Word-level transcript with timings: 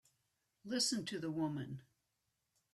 Listen 0.65 1.05
to 1.05 1.19
the 1.19 1.29
woman! 1.29 1.83